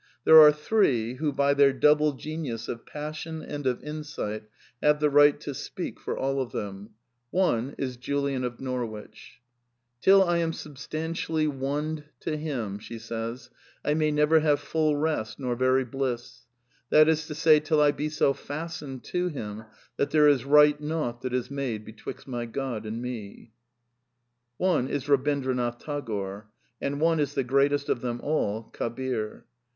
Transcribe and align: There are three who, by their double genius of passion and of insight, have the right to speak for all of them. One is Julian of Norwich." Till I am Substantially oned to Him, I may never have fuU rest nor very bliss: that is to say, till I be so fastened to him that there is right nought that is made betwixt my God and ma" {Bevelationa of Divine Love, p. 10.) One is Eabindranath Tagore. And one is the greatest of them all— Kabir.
There 0.23 0.41
are 0.41 0.51
three 0.51 1.17
who, 1.17 1.31
by 1.31 1.53
their 1.53 1.71
double 1.71 2.13
genius 2.13 2.67
of 2.67 2.87
passion 2.87 3.43
and 3.43 3.67
of 3.67 3.83
insight, 3.83 4.45
have 4.81 4.99
the 4.99 5.11
right 5.11 5.39
to 5.41 5.53
speak 5.53 5.99
for 5.99 6.17
all 6.17 6.41
of 6.41 6.51
them. 6.51 6.95
One 7.29 7.75
is 7.77 7.97
Julian 7.97 8.43
of 8.43 8.59
Norwich." 8.59 9.41
Till 10.01 10.23
I 10.23 10.37
am 10.39 10.53
Substantially 10.53 11.45
oned 11.45 12.05
to 12.21 12.35
Him, 12.35 12.79
I 13.85 13.93
may 13.93 14.09
never 14.09 14.39
have 14.39 14.59
fuU 14.59 14.99
rest 14.99 15.39
nor 15.39 15.55
very 15.55 15.85
bliss: 15.85 16.47
that 16.89 17.07
is 17.07 17.27
to 17.27 17.35
say, 17.35 17.59
till 17.59 17.79
I 17.79 17.91
be 17.91 18.09
so 18.09 18.33
fastened 18.33 19.03
to 19.03 19.27
him 19.27 19.65
that 19.97 20.09
there 20.09 20.27
is 20.27 20.45
right 20.45 20.81
nought 20.81 21.21
that 21.21 21.31
is 21.35 21.51
made 21.51 21.85
betwixt 21.85 22.27
my 22.27 22.47
God 22.47 22.87
and 22.87 23.03
ma" 23.03 23.07
{Bevelationa 23.07 23.29
of 23.29 23.29
Divine 23.29 23.37
Love, 23.37 24.57
p. 24.57 24.63
10.) 24.67 24.67
One 24.71 24.87
is 24.89 25.03
Eabindranath 25.05 25.77
Tagore. 25.79 26.47
And 26.81 26.99
one 26.99 27.19
is 27.19 27.35
the 27.35 27.43
greatest 27.43 27.87
of 27.87 28.01
them 28.01 28.19
all— 28.23 28.63
Kabir. 28.73 29.45